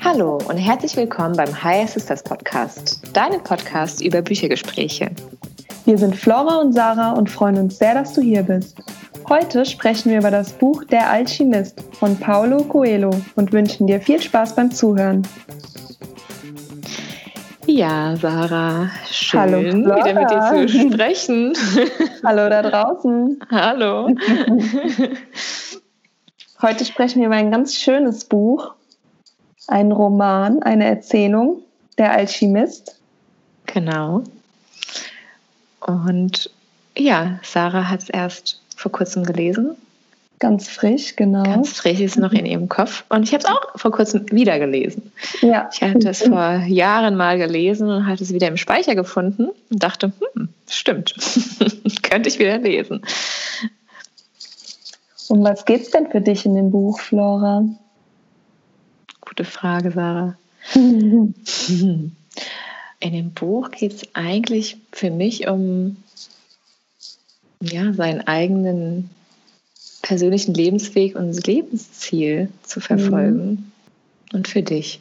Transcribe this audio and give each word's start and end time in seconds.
Hallo 0.00 0.38
und 0.48 0.56
herzlich 0.56 0.96
willkommen 0.96 1.36
beim 1.36 1.62
High 1.62 1.90
Sisters 1.90 2.22
Podcast, 2.22 3.02
deinem 3.12 3.42
Podcast 3.42 4.00
über 4.00 4.22
Büchergespräche. 4.22 5.10
Wir 5.84 5.98
sind 5.98 6.16
Flora 6.16 6.56
und 6.60 6.72
Sarah 6.72 7.12
und 7.12 7.30
freuen 7.30 7.58
uns 7.58 7.78
sehr, 7.78 7.92
dass 7.92 8.14
du 8.14 8.22
hier 8.22 8.44
bist. 8.44 8.78
Heute 9.28 9.66
sprechen 9.66 10.10
wir 10.10 10.18
über 10.18 10.30
das 10.30 10.52
Buch 10.52 10.84
Der 10.84 11.10
Alchemist 11.10 11.84
von 11.98 12.16
Paulo 12.16 12.64
Coelho 12.64 13.10
und 13.34 13.52
wünschen 13.52 13.86
dir 13.86 14.00
viel 14.00 14.22
Spaß 14.22 14.54
beim 14.54 14.70
Zuhören. 14.70 15.26
Ja, 17.76 18.16
Sarah, 18.16 18.90
schön 19.10 19.38
Hallo, 19.38 19.58
wieder 19.60 20.14
mit 20.14 20.30
dir 20.30 20.66
zu 20.66 20.68
sprechen. 20.94 21.52
Hallo 22.24 22.48
da 22.48 22.62
draußen. 22.62 23.38
Hallo. 23.50 24.08
Heute 26.62 26.86
sprechen 26.86 27.20
wir 27.20 27.26
über 27.26 27.36
ein 27.36 27.50
ganz 27.50 27.74
schönes 27.74 28.24
Buch, 28.24 28.72
ein 29.68 29.92
Roman, 29.92 30.62
eine 30.62 30.86
Erzählung, 30.86 31.60
Der 31.98 32.12
Alchemist. 32.12 32.98
Genau. 33.66 34.24
Und 35.80 36.50
ja, 36.96 37.38
Sarah 37.42 37.90
hat 37.90 38.04
es 38.04 38.08
erst 38.08 38.62
vor 38.74 38.90
kurzem 38.90 39.22
gelesen. 39.22 39.76
Ganz 40.38 40.68
frisch, 40.68 41.16
genau. 41.16 41.44
Ganz 41.44 41.72
frisch 41.72 42.00
ist 42.00 42.18
noch 42.18 42.32
in 42.32 42.44
ihrem 42.44 42.68
Kopf. 42.68 43.04
Und 43.08 43.22
ich 43.22 43.32
habe 43.32 43.42
es 43.42 43.48
auch 43.48 43.78
vor 43.78 43.90
kurzem 43.90 44.30
wieder 44.30 44.58
gelesen. 44.58 45.10
Ja. 45.40 45.70
Ich 45.72 45.80
hatte 45.82 46.08
es 46.10 46.22
vor 46.22 46.62
Jahren 46.66 47.16
mal 47.16 47.38
gelesen 47.38 47.88
und 47.88 48.06
hatte 48.06 48.22
es 48.22 48.34
wieder 48.34 48.48
im 48.48 48.58
Speicher 48.58 48.94
gefunden 48.94 49.48
und 49.70 49.82
dachte, 49.82 50.12
hm, 50.34 50.48
stimmt, 50.68 51.14
könnte 52.02 52.28
ich 52.28 52.38
wieder 52.38 52.58
lesen. 52.58 53.00
Um 55.28 55.42
was 55.42 55.64
geht 55.64 55.82
es 55.82 55.90
denn 55.90 56.10
für 56.10 56.20
dich 56.20 56.44
in 56.44 56.54
dem 56.54 56.70
Buch, 56.70 57.00
Flora? 57.00 57.64
Gute 59.22 59.44
Frage, 59.44 59.90
Sarah. 59.90 60.36
In 62.98 63.12
dem 63.12 63.32
Buch 63.32 63.70
geht 63.70 63.92
es 63.92 64.14
eigentlich 64.14 64.78
für 64.90 65.10
mich 65.10 65.48
um 65.48 65.96
ja, 67.60 67.92
seinen 67.92 68.26
eigenen 68.26 69.10
persönlichen 70.06 70.54
Lebensweg 70.54 71.16
und 71.16 71.46
Lebensziel 71.46 72.48
zu 72.62 72.80
verfolgen. 72.80 73.50
Mhm. 73.50 73.72
Und 74.32 74.48
für 74.48 74.62
dich? 74.62 75.00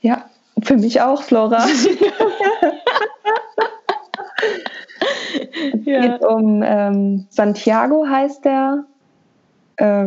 Ja, 0.00 0.24
für 0.62 0.76
mich 0.76 1.00
auch, 1.00 1.22
Flora. 1.22 1.66
ja. 5.84 5.98
Es 5.98 6.02
geht 6.02 6.24
um 6.24 6.62
ähm, 6.64 7.26
Santiago, 7.30 8.06
heißt 8.06 8.46
er, 8.46 8.84
äh, 9.76 10.06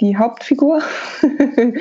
die 0.00 0.16
Hauptfigur. 0.16 0.82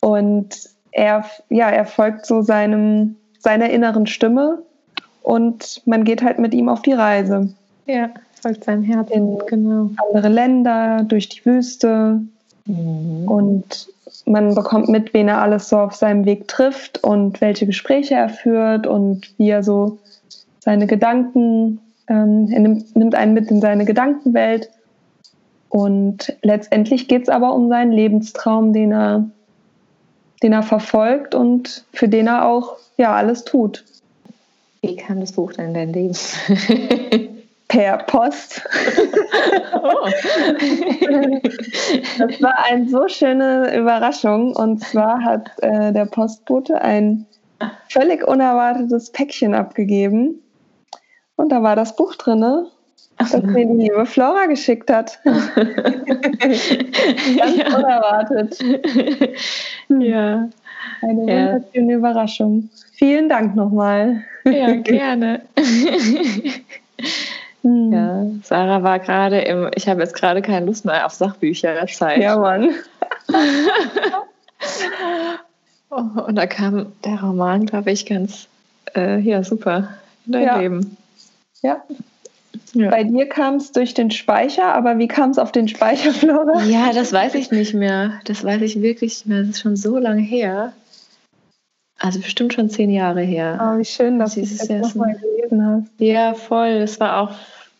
und 0.00 0.70
er, 0.92 1.24
ja, 1.48 1.70
er 1.70 1.86
folgt 1.86 2.24
so 2.24 2.42
seinem, 2.42 3.16
seiner 3.40 3.70
inneren 3.70 4.06
Stimme 4.06 4.62
und 5.22 5.82
man 5.86 6.04
geht 6.04 6.22
halt 6.22 6.38
mit 6.38 6.54
ihm 6.54 6.68
auf 6.68 6.82
die 6.82 6.92
Reise. 6.92 7.52
Ja 7.86 8.10
folgt 8.44 8.64
seinem 8.64 8.82
Herzen, 8.82 9.12
in 9.12 9.38
genau. 9.46 9.90
andere 10.08 10.28
Länder, 10.28 11.02
durch 11.08 11.30
die 11.30 11.44
Wüste. 11.46 12.20
Mhm. 12.66 13.26
Und 13.26 13.88
man 14.26 14.54
bekommt 14.54 14.88
mit, 14.90 15.14
wen 15.14 15.28
er 15.28 15.40
alles 15.40 15.70
so 15.70 15.78
auf 15.78 15.94
seinem 15.94 16.26
Weg 16.26 16.46
trifft 16.46 17.02
und 17.02 17.40
welche 17.40 17.66
Gespräche 17.66 18.14
er 18.14 18.28
führt 18.28 18.86
und 18.86 19.32
wie 19.38 19.48
er 19.48 19.62
so 19.62 19.98
seine 20.60 20.86
Gedanken, 20.86 21.80
ähm, 22.08 22.48
er 22.50 22.60
nimmt, 22.60 22.94
nimmt 22.94 23.14
einen 23.14 23.32
mit 23.32 23.50
in 23.50 23.62
seine 23.62 23.86
Gedankenwelt. 23.86 24.70
Und 25.70 26.36
letztendlich 26.42 27.08
geht 27.08 27.22
es 27.22 27.28
aber 27.30 27.54
um 27.54 27.70
seinen 27.70 27.92
Lebenstraum, 27.92 28.74
den 28.74 28.92
er, 28.92 29.24
den 30.42 30.52
er 30.52 30.62
verfolgt 30.62 31.34
und 31.34 31.84
für 31.92 32.08
den 32.08 32.26
er 32.26 32.46
auch 32.46 32.76
ja 32.98 33.14
alles 33.14 33.44
tut. 33.44 33.84
Wie 34.82 34.96
kam 34.96 35.20
das 35.20 35.32
Buch 35.32 35.54
denn 35.54 35.68
in 35.68 35.74
dein 35.74 35.92
Leben? 35.94 36.14
per 37.74 37.98
Post. 37.98 38.62
Oh. 39.74 40.08
das 42.18 42.40
war 42.40 42.64
eine 42.70 42.88
so 42.88 43.08
schöne 43.08 43.76
Überraschung. 43.76 44.54
Und 44.54 44.80
zwar 44.84 45.20
hat 45.22 45.50
äh, 45.60 45.92
der 45.92 46.04
Postbote 46.06 46.80
ein 46.80 47.26
völlig 47.88 48.26
unerwartetes 48.26 49.10
Päckchen 49.10 49.54
abgegeben. 49.54 50.40
Und 51.36 51.50
da 51.50 51.62
war 51.64 51.74
das 51.74 51.96
Buch 51.96 52.14
drin, 52.14 52.66
das 53.18 53.32
mir 53.42 53.66
die 53.66 53.82
liebe 53.82 54.06
Flora 54.06 54.46
geschickt 54.46 54.88
hat. 54.90 55.18
Ganz 55.24 55.66
ja. 57.56 57.76
unerwartet. 57.76 58.58
Ja. 59.88 60.48
Eine 61.02 61.26
ja. 61.26 61.52
wunderschöne 61.52 61.94
Überraschung. 61.94 62.70
Vielen 62.92 63.28
Dank 63.28 63.56
nochmal. 63.56 64.22
Ja, 64.44 64.74
gerne. 64.76 65.42
Mhm. 67.64 67.92
Ja, 67.92 68.26
Sarah 68.42 68.82
war 68.82 68.98
gerade 68.98 69.40
im, 69.40 69.70
ich 69.74 69.88
habe 69.88 70.00
jetzt 70.02 70.14
gerade 70.14 70.42
keine 70.42 70.66
Lust 70.66 70.84
mehr 70.84 71.06
auf 71.06 71.12
Sachbücher 71.12 71.86
Zeit. 71.86 72.20
Ja, 72.20 72.36
Mann. 72.36 72.70
oh, 75.90 76.20
und 76.26 76.36
da 76.36 76.46
kam 76.46 76.92
der 77.04 77.22
Roman, 77.22 77.64
glaube 77.64 77.90
ich, 77.90 78.04
ganz, 78.04 78.48
äh, 78.94 79.18
ja, 79.18 79.42
super 79.42 79.88
in 80.26 80.32
dein 80.32 80.42
ja. 80.42 80.58
Leben. 80.58 80.96
Ja. 81.62 81.82
ja. 82.74 82.90
Bei 82.90 83.02
dir 83.02 83.26
kam 83.30 83.54
es 83.54 83.72
durch 83.72 83.94
den 83.94 84.10
Speicher, 84.10 84.74
aber 84.74 84.98
wie 84.98 85.08
kam 85.08 85.30
es 85.30 85.38
auf 85.38 85.50
den 85.50 85.66
Speicher, 85.66 86.12
Flora? 86.12 86.62
Ja, 86.64 86.92
das 86.92 87.14
weiß 87.14 87.34
ich 87.34 87.50
nicht 87.50 87.72
mehr. 87.72 88.20
Das 88.26 88.44
weiß 88.44 88.60
ich 88.60 88.82
wirklich 88.82 89.24
nicht 89.24 89.26
mehr. 89.26 89.40
Das 89.40 89.48
ist 89.48 89.60
schon 89.60 89.76
so 89.76 89.96
lange 89.96 90.20
her. 90.20 90.74
Also 92.04 92.20
bestimmt 92.20 92.52
schon 92.52 92.68
zehn 92.68 92.90
Jahre 92.90 93.22
her. 93.22 93.58
Oh, 93.58 93.78
wie 93.78 93.84
schön, 93.84 94.18
dass 94.18 94.34
du 94.34 94.42
es 94.42 94.68
nochmal 94.68 95.14
gelesen 95.14 95.66
hast. 95.66 95.86
Ja, 95.98 96.34
voll. 96.34 96.68
Es 96.68 97.00
war 97.00 97.18
auch 97.18 97.30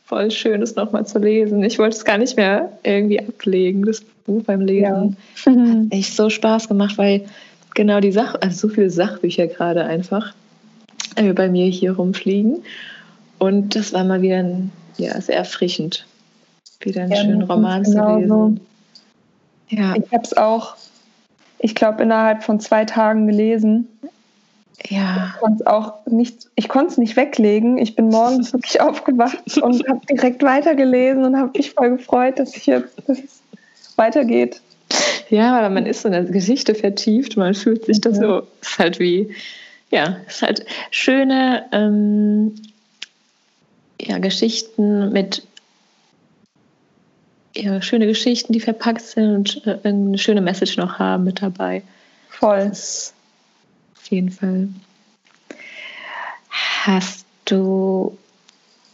voll 0.07 0.31
schön, 0.31 0.63
das 0.63 0.77
nochmal 0.77 1.05
zu 1.05 1.19
lesen. 1.19 1.63
Ich 1.63 1.79
wollte 1.79 1.99
es 1.99 2.07
gar 2.07 2.17
nicht 2.17 2.35
mehr 2.35 2.73
irgendwie 2.85 3.21
ablegen, 3.21 3.85
das 3.85 4.01
Buch 4.01 4.43
beim 4.45 4.63
Lesen. 4.63 5.19
Ja. 5.45 5.53
Hat 5.53 5.77
echt 5.91 6.17
so 6.17 6.31
Spaß 6.31 6.69
gemacht, 6.69 6.97
weil 6.97 7.27
genau 7.75 8.01
die 8.01 8.13
Sache, 8.13 8.41
also 8.43 8.69
so 8.69 8.75
viele 8.75 8.89
Sachbücher 8.89 9.47
gerade 9.47 9.85
einfach 9.85 10.33
äh, 11.17 11.35
bei 11.35 11.51
mir 11.51 11.67
hier 11.67 11.93
rumfliegen. 11.93 12.63
Und 13.39 13.77
das 13.77 13.93
war 13.93 14.05
mal 14.05 14.23
wieder 14.23 14.39
ein, 14.39 14.73
ja, 14.97 15.21
sehr 15.21 15.37
erfrischend, 15.37 16.07
wieder 16.81 17.03
einen 17.03 17.13
ja, 17.13 17.19
schönen 17.19 17.43
Roman 17.43 17.83
genau 17.83 18.15
zu 18.15 18.21
lesen. 18.21 18.29
So. 19.69 19.77
Ja. 19.77 19.95
Ich 19.97 20.11
habe 20.11 20.25
es 20.25 20.35
auch, 20.35 20.77
ich 21.59 21.75
glaube, 21.75 22.03
innerhalb 22.03 22.43
von 22.43 22.59
zwei 22.59 22.87
Tagen 22.87 23.27
gelesen. 23.27 23.87
Ja. 24.89 25.33
Ich 25.35 25.41
konnte 25.41 25.63
es 25.63 25.67
auch 25.67 26.07
nicht, 26.07 26.49
ich 26.57 26.69
konnte 26.69 26.93
es 26.93 26.99
nicht 26.99 27.17
weglegen. 27.17 27.79
Ich 27.79 27.97
bin 27.97 28.09
morgens 28.09 28.53
wirklich 28.53 28.81
aufgewacht 28.81 29.59
und 29.59 29.87
habe 29.89 30.01
direkt 30.07 30.43
weitergelesen 30.43 31.25
und 31.25 31.37
habe 31.37 31.51
mich 31.57 31.73
voll 31.73 31.97
gefreut, 31.97 32.39
dass 32.39 32.57
ich 32.57 32.67
jetzt, 32.67 32.97
dass 33.07 33.19
es 33.19 33.43
weitergeht. 33.97 34.61
Ja, 35.31 35.61
weil 35.61 35.71
man 35.71 35.87
ist 35.87 36.03
so 36.03 36.09
in 36.09 36.13
der 36.13 36.25
Geschichte 36.25 36.75
vertieft, 36.75 37.37
man 37.37 37.55
fühlt 37.55 37.87
sich 37.87 38.01
das 38.01 38.19
ja. 38.19 38.23
so, 38.23 38.47
ist 38.61 38.79
halt 38.79 38.99
wie, 39.01 39.35
ja, 39.91 40.19
ist 40.29 40.43
halt 40.43 40.67
schöne 40.91 41.65
ähm, 41.73 42.55
ja, 44.01 44.19
Geschichten 44.19 45.13
mit 45.13 45.43
ja, 47.57 47.81
schöne 47.81 48.07
Geschichten, 48.07 48.53
die 48.53 48.61
verpackt 48.61 49.03
sind 49.03 49.37
und 49.37 49.67
äh, 49.67 49.79
eine 49.85 50.19
schöne 50.19 50.41
Message 50.41 50.77
noch 50.77 50.99
haben 50.99 51.25
mit 51.25 51.41
dabei. 51.41 51.83
Voll. 52.29 52.69
Das 52.69 53.14
auf 54.05 54.11
jeden 54.11 54.31
Fall. 54.31 54.69
Hast 56.51 57.25
du, 57.47 58.17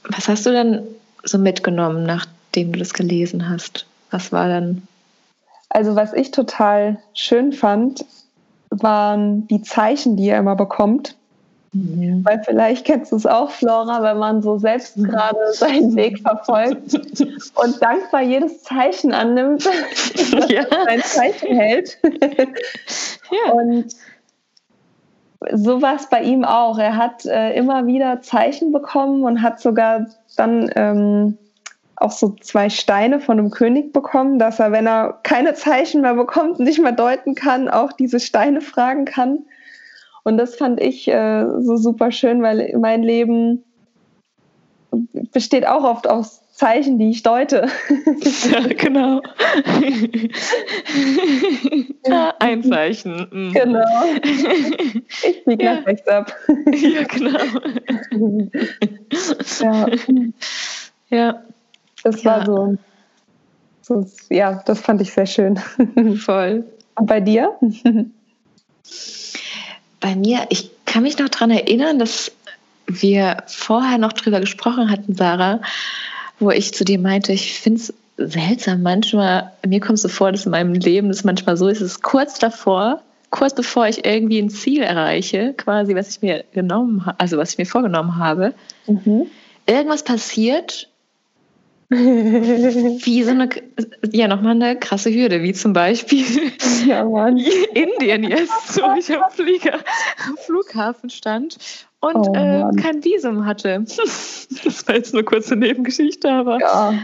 was 0.05 0.29
hast 0.29 0.47
du 0.47 0.53
denn 0.53 0.83
so 1.25 1.37
mitgenommen, 1.39 2.05
nachdem 2.05 2.73
du 2.73 2.79
das 2.79 2.95
gelesen 2.95 3.49
hast? 3.49 3.87
Was 4.13 4.31
war 4.31 4.49
dann? 4.49 4.87
Also 5.69 5.97
was 5.97 6.13
ich 6.13 6.31
total 6.31 6.99
schön 7.13 7.53
fand, 7.53 8.05
waren 8.71 9.49
die 9.49 9.63
Zeichen, 9.63 10.17
die 10.17 10.29
er 10.29 10.39
immer 10.39 10.55
bekommt. 10.55 11.17
Mhm. 11.73 12.25
Weil 12.25 12.43
vielleicht 12.45 12.85
kennst 12.85 13.11
du 13.11 13.17
es 13.17 13.27
auch, 13.27 13.51
Flora, 13.51 14.03
wenn 14.03 14.19
man 14.19 14.43
so 14.43 14.59
selbst 14.59 14.97
mhm. 14.97 15.05
gerade 15.09 15.39
seinen 15.53 15.95
Weg 15.97 16.21
verfolgt 16.21 16.95
und 17.55 17.83
dankbar 17.83 18.23
jedes 18.23 18.63
Zeichen 18.63 19.13
annimmt, 19.13 19.65
ja. 20.49 20.65
sein 20.85 21.01
Zeichen 21.03 21.57
hält. 21.57 21.99
ja. 22.05 23.53
Und 23.53 23.95
so 25.53 25.81
war 25.81 25.97
es 25.97 26.09
bei 26.09 26.23
ihm 26.23 26.45
auch. 26.45 26.79
Er 26.79 26.97
hat 26.97 27.25
äh, 27.25 27.55
immer 27.55 27.87
wieder 27.87 28.21
Zeichen 28.21 28.73
bekommen 28.73 29.25
und 29.25 29.43
hat 29.43 29.61
sogar 29.61 30.07
dann 30.37 30.71
ähm, 30.77 31.39
auch 31.97 32.13
so 32.13 32.35
zwei 32.41 32.71
Steine 32.71 33.21
von 33.21 33.39
einem 33.39 33.51
König 33.51 33.93
bekommen, 33.93 34.39
dass 34.39 34.59
er, 34.59 34.73
wenn 34.73 34.87
er 34.87 35.21
keine 35.23 35.55
Zeichen 35.55 36.03
mehr 36.03 36.15
bekommt, 36.15 36.59
nicht 36.59 36.81
mehr 36.81 36.93
deuten 36.93 37.35
kann, 37.35 37.69
auch 37.69 37.93
diese 37.93 38.21
Steine 38.21 38.61
fragen 38.61 39.05
kann. 39.05 39.41
Und 40.25 40.37
das 40.37 40.57
fand 40.57 40.81
ich 40.81 41.09
äh, 41.09 41.47
so 41.61 41.77
super 41.77 42.13
schön, 42.13 42.43
weil 42.43 42.77
mein 42.79 43.03
Leben 43.03 43.65
besteht 45.33 45.67
auch 45.67 45.85
oft 45.85 46.09
aus 46.09 46.43
Zeichen, 46.61 46.99
die 46.99 47.09
ich 47.11 47.23
deute. 47.23 47.69
Ja, 48.51 48.61
genau. 48.69 49.23
ja, 52.07 52.35
ein 52.39 52.63
Zeichen. 52.63 53.27
Mhm. 53.31 53.53
Genau. 53.53 53.85
Ich 54.23 55.45
biege 55.45 55.65
ja. 55.65 55.75
nach 55.77 55.87
rechts 55.87 56.07
ab. 56.07 56.35
Ja, 56.73 57.05
genau. 57.05 57.39
Ja. 59.61 59.87
Ja. 61.09 61.43
Das 62.03 62.25
war 62.25 62.45
so, 62.45 62.77
so, 63.81 64.07
ja, 64.29 64.63
das 64.67 64.81
fand 64.81 65.01
ich 65.01 65.13
sehr 65.13 65.27
schön. 65.27 65.59
Voll. 66.19 66.65
Und 66.97 67.07
bei 67.07 67.21
dir? 67.21 67.57
Bei 70.01 70.15
mir, 70.15 70.47
ich 70.51 70.71
kann 70.85 71.05
mich 71.05 71.19
noch 71.19 71.29
daran 71.31 71.51
erinnern, 71.51 71.99
dass 71.99 72.33
wir 72.87 73.45
vorher 73.47 73.99
noch 73.99 74.13
drüber 74.13 74.41
gesprochen 74.41 74.91
hatten, 74.91 75.15
Sarah, 75.15 75.61
wo 76.41 76.51
ich 76.51 76.75
zu 76.75 76.85
dir 76.85 76.99
meinte, 76.99 77.33
ich 77.33 77.61
finde 77.61 77.81
es 77.81 77.95
seltsam 78.17 78.83
manchmal, 78.83 79.53
mir 79.67 79.81
kommt 79.81 79.95
es 79.95 80.03
so 80.03 80.09
vor, 80.09 80.33
dass 80.33 80.45
in 80.45 80.51
meinem 80.51 80.75
Leben 80.75 81.11
es 81.11 81.25
manchmal 81.25 81.57
so 81.57 81.69
ist, 81.69 81.81
es 81.81 81.93
ist 81.93 82.03
kurz 82.03 82.39
davor, 82.39 83.03
kurz 83.31 83.55
bevor 83.55 83.87
ich 83.87 84.05
irgendwie 84.05 84.41
ein 84.41 84.51
Ziel 84.51 84.83
erreiche, 84.83 85.55
quasi, 85.57 85.95
was 85.95 86.11
ich 86.11 86.23
mir 86.23 86.45
genommen 86.53 87.07
also 87.19 87.39
was 87.39 87.53
ich 87.53 87.59
mir 87.59 87.67
vorgenommen 87.67 88.17
habe, 88.17 88.55
mhm. 88.87 89.27
irgendwas 89.67 90.03
passiert, 90.03 90.89
wie 91.91 93.23
so 93.25 93.31
eine, 93.31 93.49
ja, 94.13 94.29
nochmal 94.29 94.53
eine 94.53 94.79
krasse 94.79 95.13
Hürde, 95.13 95.43
wie 95.43 95.53
zum 95.53 95.73
Beispiel 95.73 96.25
ja. 96.87 97.03
Indien 97.75 98.23
jetzt, 98.23 98.81
wo 98.81 98.97
ich 98.97 99.11
am, 99.13 99.31
Flieger, 99.31 99.75
am 100.29 100.37
Flughafen 100.47 101.11
stand 101.11 101.57
und 102.01 102.29
oh, 102.29 102.35
äh, 102.35 102.81
kein 102.81 103.05
Visum 103.05 103.47
hatte. 103.47 103.85
Das 104.65 104.89
war 104.89 104.97
jetzt 104.97 105.15
eine 105.15 105.23
kurze 105.23 105.55
Nebengeschichte, 105.55 106.29
aber. 106.29 106.59
Ja. 106.59 106.95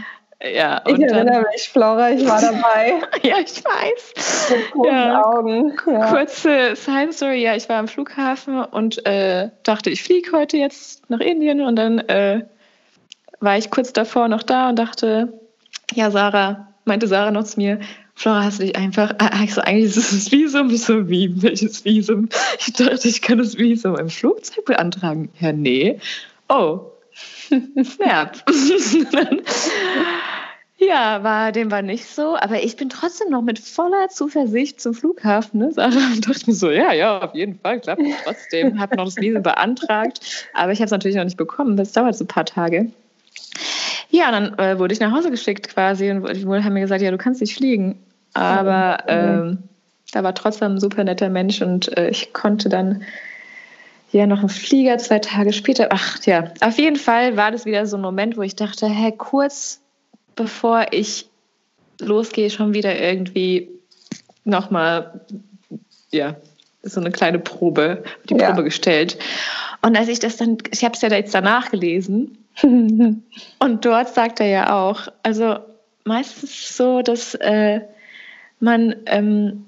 Ja, 0.43 0.83
ich 0.85 0.99
erinnere 0.99 1.45
mich, 1.51 1.67
Flora, 1.69 2.11
ich 2.11 2.23
war 2.27 2.39
dabei. 2.39 3.01
ja, 3.23 3.37
ich 3.39 3.63
weiß. 3.63 4.51
Mit 4.51 4.85
ja, 4.85 5.23
Augen. 5.23 5.73
Ja. 5.87 6.11
Kurze 6.11 6.75
Side 6.75 7.11
Story, 7.11 7.41
ja, 7.41 7.55
ich 7.55 7.67
war 7.69 7.77
am 7.77 7.87
Flughafen 7.87 8.63
und 8.63 9.03
äh, 9.07 9.49
dachte, 9.63 9.89
ich 9.89 10.03
fliege 10.03 10.33
heute 10.33 10.57
jetzt 10.57 11.09
nach 11.09 11.21
Indien 11.21 11.61
und 11.61 11.75
dann 11.75 11.97
äh, 11.99 12.43
war 13.39 13.57
ich 13.57 13.71
kurz 13.71 13.93
davor 13.93 14.27
noch 14.27 14.43
da 14.43 14.69
und 14.69 14.77
dachte, 14.77 15.33
ja, 15.95 16.11
Sarah, 16.11 16.67
meinte 16.85 17.07
Sarah 17.07 17.31
noch 17.31 17.45
zu 17.45 17.59
mir, 17.59 17.79
Flora, 18.17 18.45
hast 18.45 18.59
du 18.59 18.63
dich 18.63 18.75
einfach, 18.75 19.13
ah, 19.19 19.43
ich 19.43 19.53
so, 19.53 19.61
eigentlich 19.61 19.95
ist 19.95 19.97
es 19.97 20.09
das 20.09 20.31
Visum. 20.31 20.71
Ich 20.71 20.81
so, 20.81 21.07
wie, 21.07 21.39
welches 21.43 21.85
Visum? 21.85 22.29
Ich 22.57 22.73
dachte, 22.73 23.07
ich 23.07 23.21
kann 23.21 23.37
das 23.37 23.59
Visum 23.59 23.95
im 23.95 24.09
Flugzeug 24.09 24.65
beantragen. 24.65 25.29
Ja, 25.39 25.53
nee. 25.53 25.99
Oh, 26.49 26.79
snap. 27.83 28.43
ja, 30.79 31.23
war, 31.23 31.51
dem 31.51 31.69
war 31.69 31.83
nicht 31.83 32.07
so, 32.07 32.35
aber 32.35 32.63
ich 32.63 32.75
bin 32.75 32.89
trotzdem 32.89 33.29
noch 33.29 33.43
mit 33.43 33.59
voller 33.59 34.09
Zuversicht 34.09 34.81
zum 34.81 34.95
Flughafen, 34.95 35.59
ne, 35.59 35.71
Sarah, 35.71 36.07
und 36.11 36.27
dachte 36.27 36.47
mir 36.47 36.55
so, 36.55 36.71
ja, 36.71 36.93
ja, 36.93 37.19
auf 37.21 37.35
jeden 37.35 37.59
Fall, 37.59 37.79
klappt 37.81 38.01
trotzdem. 38.23 38.79
Habe 38.79 38.95
noch 38.95 39.05
das 39.05 39.17
Visum 39.17 39.43
beantragt, 39.43 40.21
aber 40.55 40.71
ich 40.71 40.79
habe 40.79 40.85
es 40.85 40.91
natürlich 40.91 41.17
noch 41.17 41.23
nicht 41.23 41.37
bekommen. 41.37 41.77
Das 41.77 41.91
dauert 41.91 42.17
so 42.17 42.23
ein 42.23 42.27
paar 42.27 42.45
Tage. 42.45 42.91
Ja, 44.09 44.31
dann 44.31 44.57
äh, 44.57 44.79
wurde 44.79 44.95
ich 44.95 44.99
nach 44.99 45.11
Hause 45.11 45.29
geschickt 45.29 45.69
quasi 45.69 46.09
und 46.09 46.27
die 46.35 46.47
haben 46.47 46.73
mir 46.73 46.81
gesagt, 46.81 47.03
ja, 47.03 47.11
du 47.11 47.19
kannst 47.19 47.41
nicht 47.41 47.55
fliegen. 47.55 47.99
Aber 48.37 48.99
ähm, 49.07 49.63
da 50.11 50.23
war 50.23 50.35
trotzdem 50.35 50.73
ein 50.73 50.79
super 50.79 51.03
netter 51.03 51.29
Mensch 51.29 51.59
und 51.63 51.97
äh, 51.97 52.09
ich 52.09 52.33
konnte 52.33 52.69
dann 52.69 53.01
ja 54.11 54.27
noch 54.27 54.39
einen 54.39 54.49
Flieger 54.49 54.99
zwei 54.99 55.17
Tage 55.17 55.53
später. 55.53 55.87
Ach 55.89 56.23
ja, 56.23 56.51
auf 56.61 56.77
jeden 56.77 56.97
Fall 56.97 57.35
war 57.35 57.51
das 57.51 57.65
wieder 57.65 57.87
so 57.87 57.97
ein 57.97 58.01
Moment, 58.01 58.37
wo 58.37 58.43
ich 58.43 58.55
dachte, 58.55 58.87
hä, 58.87 59.11
kurz 59.17 59.81
bevor 60.35 60.85
ich 60.91 61.27
losgehe, 61.99 62.51
schon 62.51 62.75
wieder 62.75 62.99
irgendwie 62.99 63.69
nochmal, 64.43 65.19
ja, 66.11 66.35
so 66.83 67.01
eine 67.01 67.11
kleine 67.11 67.39
Probe, 67.39 68.03
die 68.29 68.35
ja. 68.35 68.49
Probe 68.49 68.65
gestellt. 68.65 69.17
Und 69.81 69.97
als 69.97 70.09
ich 70.09 70.19
das 70.19 70.37
dann, 70.37 70.59
ich 70.69 70.83
habe 70.83 70.93
es 70.93 71.01
ja 71.01 71.09
jetzt 71.09 71.33
danach 71.33 71.71
gelesen 71.71 72.37
und 72.61 73.83
dort 73.83 74.13
sagt 74.13 74.39
er 74.39 74.47
ja 74.47 74.75
auch, 74.79 75.07
also 75.23 75.57
meistens 76.03 76.77
so, 76.77 77.01
dass 77.01 77.33
äh, 77.33 77.81
man 78.59 78.95
ähm, 79.05 79.65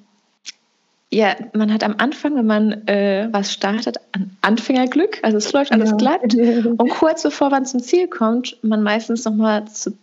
ja, 1.11 1.35
man 1.53 1.73
hat 1.73 1.83
am 1.83 1.95
Anfang, 1.97 2.35
wenn 2.35 2.45
man 2.45 2.87
äh, 2.87 3.29
was 3.31 3.51
startet, 3.51 3.97
ein 4.11 4.37
Anfängerglück, 4.41 5.19
also 5.23 5.37
es 5.37 5.51
läuft 5.51 5.71
alles 5.71 5.91
ja. 5.91 5.97
glatt. 5.97 6.35
Und 6.35 6.89
kurz 6.89 7.23
bevor 7.23 7.49
man 7.49 7.65
zum 7.65 7.79
Ziel 7.79 8.07
kommt, 8.07 8.57
man 8.61 8.83
meistens 8.83 9.25
nochmal 9.25 9.67
zu, 9.67 9.97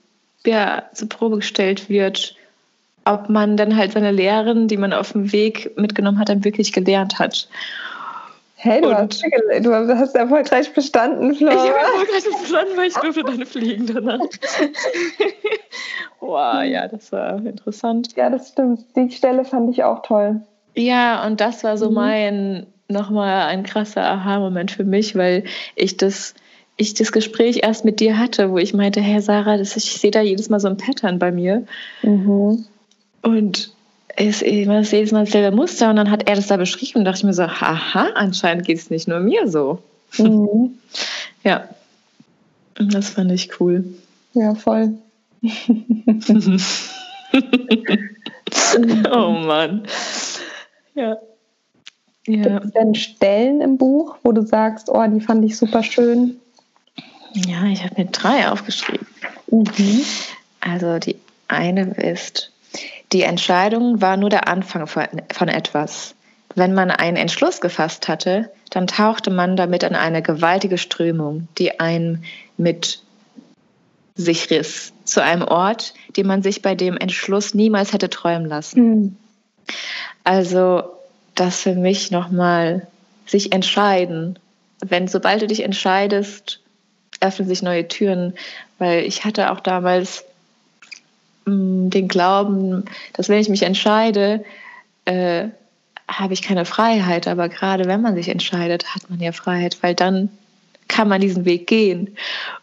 ja, 0.44 0.84
zur 0.92 1.08
Probe 1.08 1.36
gestellt 1.36 1.88
wird, 1.88 2.34
ob 3.04 3.28
man 3.28 3.56
dann 3.56 3.76
halt 3.76 3.92
seine 3.92 4.10
Lehren, 4.10 4.66
die 4.66 4.76
man 4.76 4.92
auf 4.92 5.12
dem 5.12 5.30
Weg 5.30 5.76
mitgenommen 5.76 6.18
hat, 6.18 6.28
dann 6.28 6.44
wirklich 6.44 6.72
gelernt 6.72 7.20
hat. 7.20 7.48
Hey, 8.58 8.80
du, 8.80 8.94
hast, 8.94 9.22
du 9.22 9.98
hast 9.98 10.14
erfolgreich 10.14 10.72
bestanden, 10.72 11.34
Flora. 11.34 11.52
Ich 11.52 11.60
habe 11.60 11.78
erfolgreich 11.78 12.24
bestanden, 12.40 12.76
weil 12.76 12.88
ich 12.88 12.94
durfte 12.94 13.22
dann 13.22 13.44
fliegen 13.44 13.86
danach. 13.86 14.20
wow, 16.20 16.64
ja, 16.64 16.88
das 16.88 17.12
war 17.12 17.36
interessant. 17.44 18.16
Ja, 18.16 18.30
das 18.30 18.48
stimmt. 18.48 18.80
Die 18.96 19.10
Stelle 19.10 19.44
fand 19.44 19.70
ich 19.70 19.84
auch 19.84 20.00
toll. 20.00 20.40
Ja, 20.74 21.26
und 21.26 21.42
das 21.42 21.64
war 21.64 21.76
so 21.76 21.90
mhm. 21.90 21.94
mein, 21.94 22.66
nochmal 22.88 23.46
ein 23.48 23.62
krasser 23.62 24.04
Aha-Moment 24.04 24.70
für 24.70 24.84
mich, 24.84 25.14
weil 25.14 25.44
ich 25.74 25.98
das, 25.98 26.34
ich 26.78 26.94
das 26.94 27.12
Gespräch 27.12 27.60
erst 27.62 27.84
mit 27.84 28.00
dir 28.00 28.18
hatte, 28.18 28.50
wo 28.50 28.56
ich 28.56 28.72
meinte, 28.72 29.02
hey 29.02 29.20
Sarah, 29.20 29.58
das, 29.58 29.76
ich 29.76 30.00
sehe 30.00 30.10
da 30.10 30.22
jedes 30.22 30.48
Mal 30.48 30.60
so 30.60 30.68
ein 30.68 30.78
Pattern 30.78 31.18
bei 31.18 31.30
mir. 31.30 31.66
Mhm. 32.02 32.64
Und 33.20 33.75
ist 34.16 34.42
immer 34.42 34.80
jedes 34.80 35.12
Mal 35.12 35.24
dasselbe 35.24 35.54
Muster 35.54 35.90
und 35.90 35.96
dann 35.96 36.10
hat 36.10 36.28
er 36.28 36.36
das 36.36 36.46
da 36.46 36.56
beschrieben 36.56 37.00
und 37.00 37.04
dachte 37.04 37.18
ich 37.18 37.24
mir 37.24 37.34
so, 37.34 37.46
haha, 37.46 38.10
anscheinend 38.14 38.66
geht 38.66 38.78
es 38.78 38.90
nicht 38.90 39.08
nur 39.08 39.20
mir 39.20 39.48
so. 39.48 39.82
Mhm. 40.18 40.78
ja, 41.44 41.68
das 42.74 43.10
fand 43.10 43.32
ich 43.32 43.60
cool. 43.60 43.84
Ja, 44.34 44.54
voll. 44.54 44.94
oh 49.10 49.30
Mann. 49.30 49.86
Ja. 50.94 51.18
ja. 52.26 52.42
Gibt 52.42 52.64
es 52.64 52.72
denn 52.72 52.94
Stellen 52.94 53.60
im 53.60 53.76
Buch, 53.76 54.16
wo 54.22 54.32
du 54.32 54.42
sagst, 54.42 54.88
oh, 54.88 55.06
die 55.06 55.20
fand 55.20 55.44
ich 55.44 55.56
super 55.58 55.82
schön? 55.82 56.36
Ja, 57.34 57.64
ich 57.66 57.84
habe 57.84 57.94
mir 57.98 58.06
drei 58.06 58.48
aufgeschrieben. 58.50 59.06
Mhm. 59.50 60.02
Also 60.60 60.98
die 60.98 61.16
eine 61.48 61.92
ist, 61.94 62.50
die 63.12 63.22
Entscheidung 63.22 64.00
war 64.00 64.16
nur 64.16 64.30
der 64.30 64.48
Anfang 64.48 64.86
von 64.86 65.48
etwas. 65.48 66.14
Wenn 66.54 66.74
man 66.74 66.90
einen 66.90 67.16
Entschluss 67.16 67.60
gefasst 67.60 68.08
hatte, 68.08 68.50
dann 68.70 68.86
tauchte 68.86 69.30
man 69.30 69.56
damit 69.56 69.82
in 69.82 69.94
eine 69.94 70.22
gewaltige 70.22 70.78
Strömung, 70.78 71.48
die 71.58 71.80
einen 71.80 72.24
mit 72.56 73.00
sich 74.14 74.50
riss, 74.50 74.92
zu 75.04 75.22
einem 75.22 75.42
Ort, 75.42 75.92
den 76.16 76.26
man 76.26 76.42
sich 76.42 76.62
bei 76.62 76.74
dem 76.74 76.96
Entschluss 76.96 77.52
niemals 77.54 77.92
hätte 77.92 78.08
träumen 78.08 78.46
lassen. 78.46 78.80
Mhm. 78.80 79.16
Also 80.24 80.84
das 81.34 81.60
für 81.60 81.74
mich 81.74 82.10
nochmal 82.10 82.86
sich 83.26 83.52
entscheiden. 83.52 84.38
Wenn 84.80 85.08
sobald 85.08 85.42
du 85.42 85.46
dich 85.46 85.62
entscheidest, 85.62 86.60
öffnen 87.20 87.48
sich 87.48 87.62
neue 87.62 87.88
Türen, 87.88 88.34
weil 88.78 89.04
ich 89.04 89.24
hatte 89.24 89.52
auch 89.52 89.60
damals 89.60 90.24
den 91.46 92.08
Glauben, 92.08 92.84
dass 93.12 93.28
wenn 93.28 93.38
ich 93.38 93.48
mich 93.48 93.62
entscheide, 93.62 94.44
äh, 95.04 95.48
habe 96.08 96.34
ich 96.34 96.42
keine 96.42 96.64
Freiheit. 96.64 97.28
Aber 97.28 97.48
gerade 97.48 97.86
wenn 97.86 98.02
man 98.02 98.14
sich 98.14 98.28
entscheidet, 98.28 98.94
hat 98.94 99.08
man 99.08 99.20
ja 99.20 99.32
Freiheit, 99.32 99.78
weil 99.82 99.94
dann 99.94 100.28
kann 100.88 101.08
man 101.08 101.20
diesen 101.20 101.44
Weg 101.44 101.66
gehen. 101.66 102.16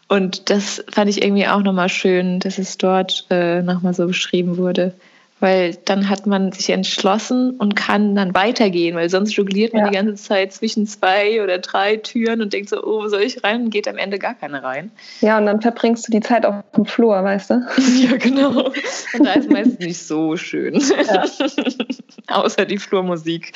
Und 0.08 0.50
das 0.50 0.84
fand 0.90 1.10
ich 1.10 1.22
irgendwie 1.22 1.46
auch 1.46 1.62
nochmal 1.62 1.88
schön, 1.88 2.40
dass 2.40 2.58
es 2.58 2.78
dort 2.78 3.26
äh, 3.30 3.62
nochmal 3.62 3.94
so 3.94 4.06
beschrieben 4.06 4.56
wurde 4.56 4.94
weil 5.44 5.74
dann 5.84 6.08
hat 6.08 6.26
man 6.26 6.52
sich 6.52 6.70
entschlossen 6.70 7.50
und 7.58 7.76
kann 7.76 8.14
dann 8.14 8.34
weitergehen, 8.34 8.96
weil 8.96 9.10
sonst 9.10 9.36
jongliert 9.36 9.74
man 9.74 9.82
ja. 9.82 9.90
die 9.90 9.94
ganze 9.94 10.14
Zeit 10.14 10.54
zwischen 10.54 10.86
zwei 10.86 11.42
oder 11.42 11.58
drei 11.58 11.98
Türen 11.98 12.40
und 12.40 12.54
denkt 12.54 12.70
so, 12.70 12.82
oh, 12.82 13.02
wo 13.02 13.08
soll 13.08 13.20
ich 13.20 13.44
rein? 13.44 13.64
Und 13.64 13.70
geht 13.70 13.86
am 13.86 13.98
Ende 13.98 14.18
gar 14.18 14.32
keine 14.32 14.62
rein. 14.62 14.90
Ja, 15.20 15.36
und 15.36 15.44
dann 15.44 15.60
verbringst 15.60 16.08
du 16.08 16.12
die 16.12 16.20
Zeit 16.20 16.46
auf 16.46 16.64
dem 16.74 16.86
Flur, 16.86 17.22
weißt 17.22 17.50
du? 17.50 17.54
ja, 17.98 18.16
genau. 18.16 18.70
Und 19.18 19.26
da 19.26 19.34
ist 19.34 19.50
meistens 19.50 19.80
nicht 19.80 19.98
so 19.98 20.34
schön. 20.38 20.80
Ja. 20.80 21.24
Außer 22.42 22.64
die 22.64 22.78
Flurmusik 22.78 23.52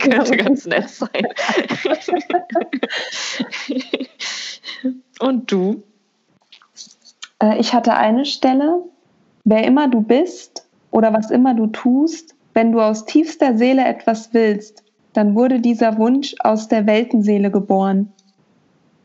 könnte 0.00 0.36
ja. 0.36 0.44
ganz 0.44 0.64
nett 0.64 0.90
sein. 0.90 1.26
und 5.18 5.50
du? 5.50 5.82
Äh, 7.42 7.58
ich 7.58 7.72
hatte 7.72 7.94
eine 7.94 8.26
Stelle, 8.26 8.84
wer 9.42 9.64
immer 9.64 9.88
du 9.88 10.02
bist, 10.02 10.61
oder 10.92 11.12
was 11.12 11.32
immer 11.32 11.54
du 11.54 11.66
tust, 11.66 12.36
wenn 12.54 12.70
du 12.70 12.80
aus 12.80 13.04
tiefster 13.06 13.58
Seele 13.58 13.84
etwas 13.84 14.32
willst, 14.32 14.84
dann 15.14 15.34
wurde 15.34 15.60
dieser 15.60 15.98
Wunsch 15.98 16.36
aus 16.40 16.68
der 16.68 16.86
Weltenseele 16.86 17.50
geboren. 17.50 18.12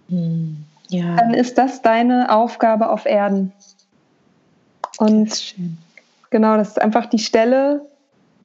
Hm. 0.09 0.57
ja. 0.89 1.17
dann 1.17 1.33
ist 1.33 1.57
das 1.57 1.81
deine 1.81 2.31
Aufgabe 2.31 2.89
auf 2.89 3.05
Erden. 3.05 3.51
Und 4.99 5.29
das 5.29 5.53
genau, 6.29 6.55
das 6.55 6.69
ist 6.69 6.81
einfach 6.81 7.07
die 7.07 7.19
Stelle, 7.19 7.85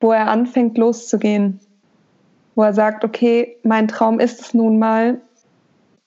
wo 0.01 0.13
er 0.13 0.29
anfängt 0.29 0.79
loszugehen. 0.79 1.61
Wo 2.55 2.63
er 2.63 2.75
sagt, 2.75 3.05
okay, 3.05 3.57
mein 3.63 3.89
Traum 3.89 4.21
ist 4.21 4.41
es 4.41 4.55
nun 4.55 4.79
mal, 4.79 5.21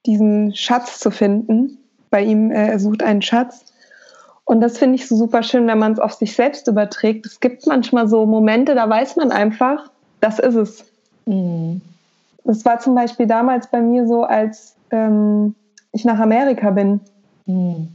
diesen 0.05 0.53
Schatz 0.55 0.99
zu 0.99 1.09
finden. 1.09 1.79
Bei 2.09 2.21
ihm, 2.21 2.51
äh, 2.51 2.67
er 2.67 2.79
sucht 2.79 3.01
einen 3.01 3.21
Schatz. 3.21 3.65
Und 4.45 4.61
das 4.61 4.77
finde 4.77 4.95
ich 4.95 5.07
so 5.07 5.15
super 5.15 5.41
schön, 5.41 5.67
wenn 5.67 5.79
man 5.79 5.93
es 5.93 5.99
auf 5.99 6.13
sich 6.13 6.35
selbst 6.35 6.67
überträgt. 6.67 7.25
Es 7.25 7.39
gibt 7.39 7.65
manchmal 7.65 8.07
so 8.07 8.25
Momente, 8.27 8.75
da 8.75 8.87
weiß 8.87 9.15
man 9.15 9.31
einfach, 9.31 9.89
das 10.21 10.39
ist 10.39 10.55
es. 10.55 10.85
Mhm. 11.25 11.81
Das 12.43 12.63
war 12.63 12.79
zum 12.79 12.93
Beispiel 12.93 13.25
damals 13.25 13.67
bei 13.71 13.81
mir 13.81 14.07
so, 14.07 14.23
als 14.23 14.75
ähm, 14.91 15.55
ich 15.93 16.05
nach 16.05 16.19
Amerika 16.19 16.69
bin. 16.69 16.99
Mhm. 17.47 17.87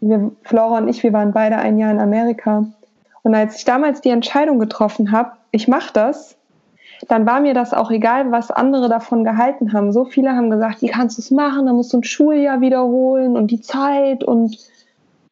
Wir, 0.00 0.30
Flora 0.42 0.78
und 0.78 0.88
ich, 0.88 1.02
wir 1.02 1.14
waren 1.14 1.32
beide 1.32 1.56
ein 1.56 1.78
Jahr 1.78 1.90
in 1.90 2.00
Amerika. 2.00 2.66
Und 3.22 3.34
als 3.34 3.56
ich 3.56 3.64
damals 3.64 4.02
die 4.02 4.10
Entscheidung 4.10 4.58
getroffen 4.58 5.10
habe, 5.10 5.32
ich 5.52 5.68
mache 5.68 5.90
das, 5.94 6.36
dann 7.08 7.24
war 7.24 7.40
mir 7.40 7.54
das 7.54 7.72
auch 7.72 7.90
egal, 7.90 8.30
was 8.30 8.50
andere 8.50 8.90
davon 8.90 9.24
gehalten 9.24 9.72
haben. 9.72 9.92
So 9.92 10.04
viele 10.04 10.32
haben 10.32 10.50
gesagt, 10.50 10.82
wie 10.82 10.88
kannst 10.88 11.16
du 11.16 11.22
es 11.22 11.30
machen? 11.30 11.64
Dann 11.64 11.76
musst 11.76 11.94
du 11.94 11.98
ein 11.98 12.04
Schuljahr 12.04 12.60
wiederholen 12.60 13.36
und 13.38 13.50
die 13.50 13.62
Zeit 13.62 14.22
und 14.22 14.58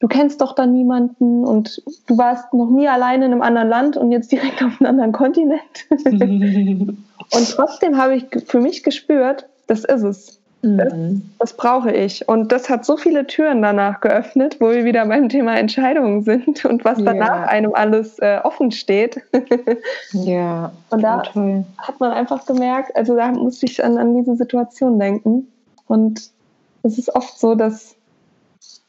du 0.03 0.09
kennst 0.09 0.41
doch 0.41 0.53
da 0.53 0.65
niemanden 0.65 1.45
und 1.45 1.81
du 2.07 2.17
warst 2.17 2.53
noch 2.53 2.69
nie 2.69 2.89
alleine 2.89 3.25
in 3.25 3.31
einem 3.31 3.41
anderen 3.41 3.69
Land 3.69 3.95
und 3.95 4.11
jetzt 4.11 4.33
direkt 4.33 4.61
auf 4.61 4.81
einem 4.81 4.89
anderen 4.89 5.13
Kontinent. 5.13 5.61
und 5.89 7.49
trotzdem 7.49 7.97
habe 7.97 8.15
ich 8.15 8.25
für 8.45 8.59
mich 8.59 8.83
gespürt, 8.83 9.47
das 9.67 9.85
ist 9.85 10.03
es. 10.03 10.39
Das, 10.61 10.93
mhm. 10.93 11.29
das, 11.39 11.55
brauche 11.55 11.91
ich. 11.91 12.27
Und 12.27 12.51
das 12.51 12.69
hat 12.69 12.85
so 12.85 12.97
viele 12.97 13.27
Türen 13.27 13.61
danach 13.61 14.01
geöffnet, 14.01 14.57
wo 14.59 14.71
wir 14.71 14.83
wieder 14.83 15.05
beim 15.05 15.29
Thema 15.29 15.57
Entscheidungen 15.57 16.21
sind 16.23 16.65
und 16.65 16.83
was 16.83 17.01
danach 17.01 17.41
ja. 17.41 17.45
einem 17.45 17.73
alles 17.73 18.19
äh, 18.19 18.39
offen 18.43 18.71
steht. 18.71 19.21
ja. 20.11 20.73
Und 20.89 21.01
da 21.01 21.19
toll. 21.19 21.63
hat 21.77 21.99
man 22.01 22.11
einfach 22.11 22.45
gemerkt, 22.45 22.93
also 22.95 23.15
da 23.15 23.31
musste 23.31 23.65
ich 23.65 23.83
an, 23.83 23.97
an 23.97 24.15
diese 24.15 24.35
Situation 24.35 24.99
denken. 24.99 25.47
Und 25.87 26.29
es 26.83 26.97
ist 26.97 27.13
oft 27.15 27.39
so, 27.39 27.55
dass 27.55 27.95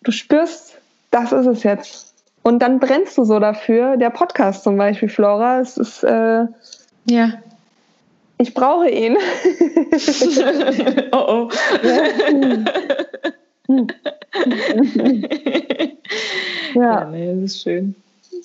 du 0.02 0.11
spürst, 0.11 0.78
das 1.14 1.33
ist 1.33 1.47
es 1.47 1.62
jetzt. 1.62 2.12
Und 2.42 2.61
dann 2.61 2.78
brennst 2.78 3.16
du 3.16 3.25
so 3.25 3.38
dafür. 3.38 3.97
Der 3.97 4.11
Podcast 4.11 4.64
zum 4.64 4.76
Beispiel, 4.76 5.09
Flora, 5.09 5.61
es 5.61 5.78
ist. 5.78 6.04
Äh, 6.04 6.44
ja 7.06 7.33
ich 8.38 8.54
brauche 8.54 8.88
ihn. 8.90 9.16
oh 11.12 11.25
oh. 11.28 11.49
ja. 16.75 16.75
ja, 16.75 17.04
nee, 17.06 17.35
das 17.35 17.44
ist 17.44 17.62
schön. 17.62 17.94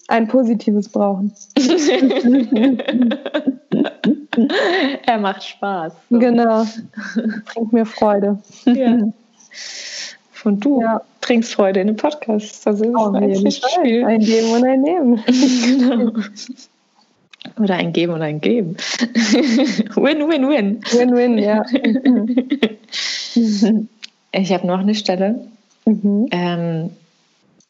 Ein 0.07 0.27
positives 0.27 0.87
Brauchen. 0.89 1.33
er 5.05 5.19
macht 5.19 5.43
Spaß. 5.43 5.93
So. 6.09 6.19
Genau. 6.19 6.65
Bringt 7.53 7.73
mir 7.73 7.85
Freude. 7.85 8.39
Ja. 8.65 8.97
Und 10.43 10.63
du 10.63 10.81
ja. 10.81 11.01
bringst 11.21 11.53
Freude 11.53 11.81
in 11.81 11.87
den 11.87 11.95
Podcast. 11.95 12.67
Also 12.67 12.85
ist 12.85 12.95
oh, 12.95 13.11
ein 13.13 13.51
Spiel. 13.51 14.05
Ein 14.05 14.21
Geben 14.21 14.51
und 14.51 14.65
ein 14.65 14.81
Nehmen. 14.81 15.23
genau. 15.25 16.11
Oder 17.59 17.75
ein 17.75 17.93
Geben 17.93 18.13
und 18.13 18.21
ein 18.21 18.41
Geben. 18.41 18.77
win, 19.95 20.29
win, 20.29 20.49
win. 20.49 20.81
Win, 20.91 21.15
win, 21.15 21.37
ja. 21.37 21.63
ich 24.31 24.53
habe 24.53 24.67
noch 24.67 24.79
eine 24.79 24.95
Stelle. 24.95 25.47
Mhm. 25.85 26.27
Ähm, 26.31 26.89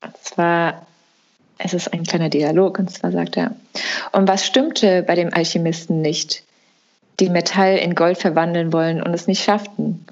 und 0.02 0.18
zwar, 0.22 0.86
es 1.58 1.74
ist 1.74 1.92
ein 1.94 2.04
kleiner 2.04 2.30
Dialog, 2.30 2.80
und 2.80 2.92
zwar 2.92 3.12
sagt 3.12 3.38
er, 3.38 3.56
und 4.12 4.28
was 4.28 4.46
stimmte 4.46 5.04
bei 5.04 5.16
dem 5.16 5.34
Alchemisten 5.34 6.02
nicht, 6.02 6.44
die 7.20 7.30
Metall 7.30 7.78
in 7.78 7.96
Gold 7.96 8.18
verwandeln 8.18 8.72
wollen 8.72 9.04
und 9.04 9.14
es 9.14 9.28
nicht 9.28 9.44
schafften? 9.44 10.06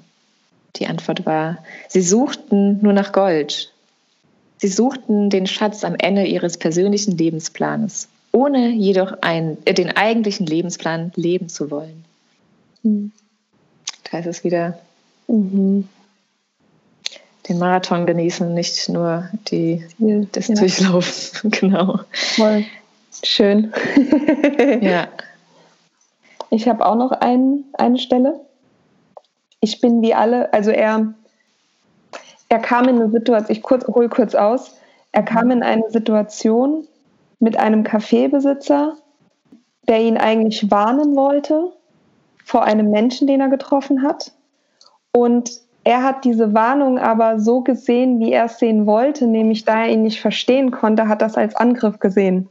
Die 0.76 0.86
Antwort 0.86 1.26
war, 1.26 1.58
sie 1.88 2.02
suchten 2.02 2.80
nur 2.82 2.92
nach 2.92 3.12
Gold. 3.12 3.72
Sie 4.58 4.68
suchten 4.68 5.30
den 5.30 5.46
Schatz 5.46 5.84
am 5.84 5.94
Ende 5.96 6.24
ihres 6.24 6.56
persönlichen 6.56 7.16
Lebensplanes 7.16 8.08
ohne 8.32 8.70
jedoch 8.70 9.12
ein, 9.20 9.58
äh, 9.64 9.74
den 9.74 9.96
eigentlichen 9.96 10.46
Lebensplan 10.46 11.12
leben 11.16 11.48
zu 11.48 11.70
wollen. 11.70 12.04
Mhm. 12.82 13.12
Da 14.10 14.18
ist 14.18 14.26
es 14.26 14.44
wieder 14.44 14.78
mhm. 15.26 15.88
den 17.48 17.58
Marathon 17.58 18.06
genießen, 18.06 18.52
nicht 18.54 18.88
nur 18.88 19.28
die, 19.50 19.84
ja, 19.98 20.20
das 20.32 20.48
ja. 20.48 20.54
Durchlaufen. 20.54 21.50
genau. 21.50 22.00
Voll. 22.12 22.64
Schön. 23.24 23.72
ja. 24.80 25.08
Ich 26.50 26.68
habe 26.68 26.86
auch 26.86 26.94
noch 26.94 27.10
ein, 27.12 27.64
eine 27.74 27.98
Stelle. 27.98 28.40
Ich 29.60 29.80
bin 29.80 30.02
wie 30.02 30.14
alle, 30.14 30.52
also 30.52 30.70
er, 30.70 31.14
er 32.48 32.58
kam 32.58 32.88
in 32.88 32.96
eine 32.96 33.10
Situation, 33.10 33.50
ich 33.50 33.62
kurz, 33.62 33.86
hol 33.86 34.08
kurz 34.08 34.34
aus, 34.34 34.76
er 35.12 35.22
kam 35.22 35.50
in 35.50 35.62
eine 35.62 35.90
Situation, 35.90 36.86
mit 37.40 37.56
einem 37.56 37.84
Kaffeebesitzer, 37.84 38.96
der 39.86 40.00
ihn 40.02 40.16
eigentlich 40.16 40.70
warnen 40.70 41.16
wollte 41.16 41.72
vor 42.44 42.64
einem 42.64 42.90
Menschen, 42.90 43.26
den 43.26 43.40
er 43.40 43.48
getroffen 43.48 44.02
hat. 44.02 44.32
Und 45.12 45.50
er 45.84 46.02
hat 46.02 46.24
diese 46.24 46.52
Warnung 46.54 46.98
aber 46.98 47.38
so 47.38 47.60
gesehen, 47.60 48.20
wie 48.20 48.32
er 48.32 48.46
es 48.46 48.58
sehen 48.58 48.86
wollte, 48.86 49.26
nämlich 49.26 49.64
da 49.64 49.84
er 49.84 49.92
ihn 49.92 50.02
nicht 50.02 50.20
verstehen 50.20 50.70
konnte, 50.70 51.08
hat 51.08 51.22
das 51.22 51.36
als 51.36 51.54
Angriff 51.56 51.98
gesehen. 51.98 52.48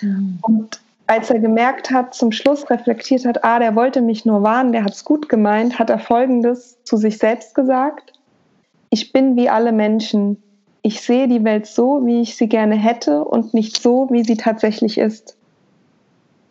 Mhm. 0.00 0.38
Und 0.42 0.80
als 1.06 1.30
er 1.30 1.38
gemerkt 1.38 1.90
hat, 1.90 2.14
zum 2.14 2.32
Schluss 2.32 2.68
reflektiert 2.70 3.26
hat, 3.26 3.44
ah, 3.44 3.58
der 3.58 3.74
wollte 3.74 4.00
mich 4.00 4.24
nur 4.24 4.42
warnen, 4.42 4.72
der 4.72 4.84
hat 4.84 4.92
es 4.94 5.04
gut 5.04 5.28
gemeint, 5.28 5.78
hat 5.78 5.90
er 5.90 5.98
Folgendes 5.98 6.82
zu 6.84 6.96
sich 6.96 7.18
selbst 7.18 7.54
gesagt. 7.54 8.12
Ich 8.90 9.12
bin 9.12 9.36
wie 9.36 9.48
alle 9.48 9.72
Menschen 9.72 10.42
ich 10.86 11.00
sehe 11.00 11.28
die 11.28 11.42
Welt 11.44 11.66
so, 11.66 12.04
wie 12.04 12.20
ich 12.20 12.36
sie 12.36 12.46
gerne 12.46 12.74
hätte 12.74 13.24
und 13.24 13.54
nicht 13.54 13.80
so, 13.80 14.06
wie 14.10 14.22
sie 14.22 14.36
tatsächlich 14.36 14.98
ist. 14.98 15.34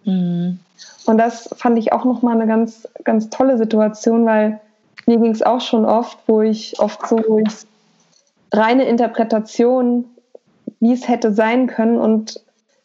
Mhm. 0.06 0.58
Und 1.06 1.18
das 1.20 1.50
fand 1.56 1.78
ich 1.78 1.94
auch 1.94 2.04
nochmal 2.04 2.36
eine 2.36 2.48
ganz, 2.48 2.88
ganz 3.04 3.30
tolle 3.30 3.60
Situation, 3.60 4.26
weil 4.26 4.60
mir 5.06 5.20
ging 5.20 5.32
es 5.32 5.44
auch 5.44 5.62
schon 5.62 5.86
oft, 5.86 6.18
wo 6.26 6.42
ich 6.42 6.80
oft 6.80 7.08
so, 7.08 7.20
wo 7.28 7.38
ich 7.38 7.54
reine 8.52 8.86
Interpretation, 8.86 10.06
wie 10.80 10.94
es 10.94 11.08
hätte 11.08 11.32
sein 11.32 11.68
können 11.68 11.98
und 11.98 12.43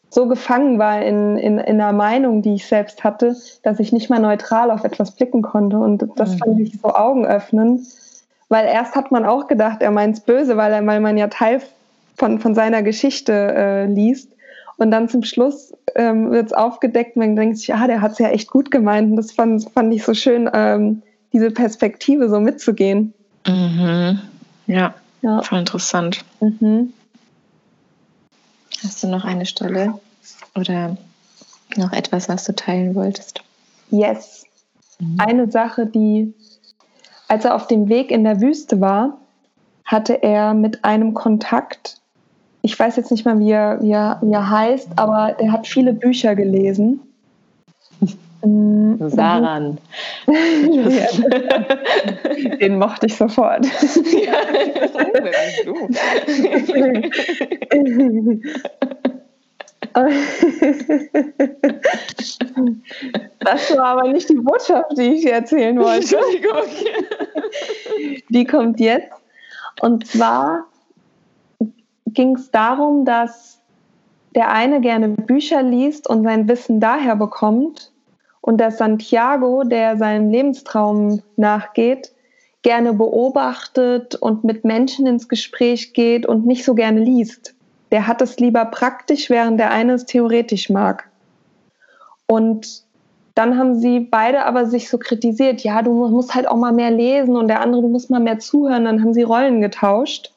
so 0.09 0.27
gefangen 0.27 0.79
war 0.79 1.01
in, 1.01 1.37
in, 1.37 1.59
in 1.59 1.79
einer 1.79 1.93
Meinung, 1.93 2.41
die 2.41 2.55
ich 2.55 2.65
selbst 2.65 3.03
hatte, 3.03 3.35
dass 3.63 3.79
ich 3.79 3.91
nicht 3.91 4.09
mal 4.09 4.19
neutral 4.19 4.71
auf 4.71 4.83
etwas 4.83 5.11
blicken 5.11 5.41
konnte. 5.41 5.77
Und 5.77 6.07
das 6.15 6.33
mhm. 6.33 6.37
fand 6.37 6.59
ich 6.59 6.79
so 6.81 6.93
augenöffnend 6.93 7.81
weil 8.49 8.65
erst 8.65 8.95
hat 8.95 9.11
man 9.11 9.25
auch 9.25 9.47
gedacht, 9.47 9.81
er 9.81 9.91
meint 9.91 10.17
es 10.17 10.23
böse, 10.23 10.57
weil, 10.57 10.73
er, 10.73 10.85
weil 10.85 10.99
man 10.99 11.17
ja 11.17 11.27
Teil 11.27 11.61
von, 12.17 12.39
von 12.39 12.55
seiner 12.55 12.83
Geschichte 12.83 13.31
äh, 13.31 13.85
liest. 13.85 14.35
Und 14.77 14.91
dann 14.91 15.07
zum 15.07 15.23
Schluss 15.23 15.73
ähm, 15.95 16.31
wird 16.31 16.47
es 16.47 16.53
aufgedeckt, 16.53 17.15
man 17.15 17.35
denkt 17.35 17.57
sich, 17.57 17.73
ah, 17.73 17.85
der 17.85 18.01
hat 18.01 18.13
es 18.13 18.19
ja 18.19 18.29
echt 18.29 18.49
gut 18.49 18.71
gemeint. 18.71 19.11
Und 19.11 19.17
das 19.17 19.31
fand, 19.31 19.69
fand 19.69 19.93
ich 19.93 20.03
so 20.03 20.13
schön, 20.13 20.49
ähm, 20.53 21.03
diese 21.31 21.51
Perspektive 21.51 22.29
so 22.29 22.39
mitzugehen. 22.39 23.13
Mhm. 23.45 24.19
Ja, 24.67 24.93
ja, 25.21 25.41
voll 25.41 25.59
interessant. 25.59 26.23
Mhm. 26.39 26.93
Hast 28.83 29.03
du 29.03 29.07
noch 29.07 29.25
eine 29.25 29.45
Stelle 29.45 29.99
oder 30.55 30.97
noch 31.75 31.91
etwas, 31.91 32.29
was 32.29 32.45
du 32.45 32.55
teilen 32.55 32.95
wolltest? 32.95 33.41
Yes. 33.91 34.45
Mhm. 34.99 35.17
Eine 35.19 35.51
Sache, 35.51 35.85
die 35.85 36.33
als 37.29 37.45
er 37.45 37.55
auf 37.55 37.67
dem 37.67 37.87
Weg 37.87 38.11
in 38.11 38.25
der 38.25 38.41
Wüste 38.41 38.81
war, 38.81 39.17
hatte 39.85 40.21
er 40.23 40.53
mit 40.53 40.83
einem 40.83 41.13
Kontakt, 41.13 42.01
ich 42.63 42.77
weiß 42.77 42.97
jetzt 42.97 43.11
nicht 43.11 43.23
mal, 43.23 43.39
wie 43.39 43.51
er, 43.51 43.81
wie 43.81 43.91
er, 43.91 44.19
wie 44.21 44.33
er 44.33 44.49
heißt, 44.49 44.89
aber 44.97 45.39
er 45.39 45.51
hat 45.51 45.67
viele 45.67 45.93
Bücher 45.93 46.35
gelesen. 46.35 46.99
Mm, 48.99 49.07
Saran. 49.09 49.77
Den 52.59 52.77
mochte 52.77 53.05
ich 53.07 53.15
sofort. 53.15 53.65
Ja, 53.65 54.33
Das 63.39 63.75
war 63.75 63.85
aber 63.85 64.11
nicht 64.11 64.29
die 64.29 64.35
Botschaft, 64.35 64.97
die 64.97 65.15
ich 65.15 65.25
erzählen 65.25 65.77
wollte. 65.79 66.17
Entschuldigung. 66.17 66.63
Die 68.29 68.45
kommt 68.45 68.79
jetzt. 68.79 69.11
Und 69.81 70.05
zwar 70.05 70.65
ging 72.07 72.35
es 72.35 72.51
darum, 72.51 73.05
dass 73.05 73.61
der 74.35 74.51
eine 74.51 74.81
gerne 74.81 75.09
Bücher 75.09 75.63
liest 75.63 76.07
und 76.09 76.23
sein 76.23 76.47
Wissen 76.47 76.79
daher 76.79 77.15
bekommt 77.15 77.88
und 78.41 78.57
der 78.57 78.71
Santiago, 78.71 79.63
der 79.63 79.97
seinem 79.97 80.29
Lebenstraum 80.29 81.21
nachgeht, 81.35 82.13
gerne 82.61 82.93
beobachtet 82.93 84.15
und 84.15 84.43
mit 84.43 84.65
Menschen 84.65 85.07
ins 85.07 85.29
Gespräch 85.29 85.93
geht 85.93 86.25
und 86.25 86.45
nicht 86.45 86.65
so 86.65 86.75
gerne 86.75 86.99
liest. 86.99 87.55
Der 87.91 88.07
hat 88.07 88.21
es 88.21 88.39
lieber 88.39 88.65
praktisch, 88.65 89.29
während 89.29 89.59
der 89.59 89.71
eine 89.71 89.93
es 89.93 90.05
theoretisch 90.05 90.69
mag. 90.69 91.09
Und 92.27 92.83
dann 93.35 93.57
haben 93.57 93.79
sie 93.79 94.01
beide 94.01 94.45
aber 94.45 94.65
sich 94.65 94.89
so 94.89 94.97
kritisiert, 94.97 95.61
ja, 95.61 95.81
du 95.81 95.93
musst 96.09 96.35
halt 96.35 96.47
auch 96.47 96.57
mal 96.57 96.73
mehr 96.73 96.91
lesen 96.91 97.35
und 97.37 97.47
der 97.47 97.61
andere, 97.61 97.81
du 97.81 97.87
musst 97.87 98.09
mal 98.09 98.19
mehr 98.19 98.39
zuhören. 98.39 98.85
Dann 98.85 99.01
haben 99.01 99.13
sie 99.13 99.23
Rollen 99.23 99.61
getauscht. 99.61 100.33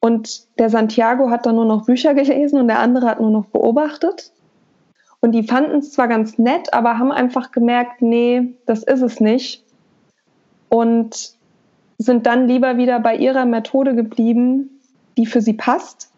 Und 0.00 0.58
der 0.58 0.70
Santiago 0.70 1.30
hat 1.30 1.46
dann 1.46 1.56
nur 1.56 1.64
noch 1.64 1.86
Bücher 1.86 2.14
gelesen 2.14 2.60
und 2.60 2.68
der 2.68 2.80
andere 2.80 3.06
hat 3.06 3.20
nur 3.20 3.30
noch 3.30 3.46
beobachtet. 3.46 4.32
Und 5.20 5.32
die 5.32 5.42
fanden 5.42 5.78
es 5.78 5.92
zwar 5.92 6.08
ganz 6.08 6.38
nett, 6.38 6.72
aber 6.72 6.98
haben 6.98 7.10
einfach 7.10 7.50
gemerkt, 7.50 8.02
nee, 8.02 8.54
das 8.66 8.82
ist 8.82 9.02
es 9.02 9.20
nicht. 9.20 9.64
Und 10.68 11.36
sind 11.98 12.26
dann 12.26 12.46
lieber 12.46 12.76
wieder 12.76 13.00
bei 13.00 13.16
ihrer 13.16 13.44
Methode 13.44 13.94
geblieben, 13.94 14.80
die 15.16 15.26
für 15.26 15.40
sie 15.40 15.54
passt. 15.54 16.12